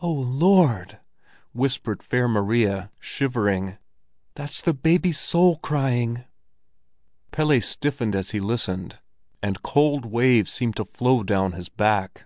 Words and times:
"Oh, 0.00 0.10
Lord!" 0.10 1.00
whispered 1.52 2.02
Fair 2.02 2.28
Maria, 2.28 2.90
shivering. 2.98 3.76
"That's 4.34 4.62
the 4.62 4.72
baby's 4.72 5.18
soul 5.20 5.58
crying!" 5.58 6.24
Pelle 7.30 7.60
stiffened 7.60 8.16
as 8.16 8.30
he 8.30 8.40
listened, 8.40 9.00
and 9.42 9.62
cold 9.62 10.06
waves 10.06 10.50
seemed 10.50 10.76
to 10.76 10.86
flow 10.86 11.22
down 11.22 11.52
his 11.52 11.68
back. 11.68 12.24